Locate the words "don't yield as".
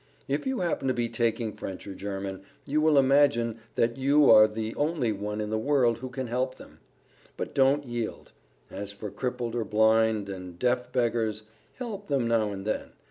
7.53-8.91